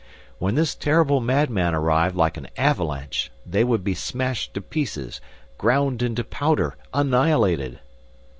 [0.39, 5.21] When this terrible madman arrived like an avalanche they would be smashed to pieces,
[5.59, 7.79] ground into powder, annihilated!